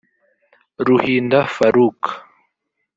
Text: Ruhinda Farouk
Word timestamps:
Ruhinda 0.85 1.39
Farouk 1.55 2.01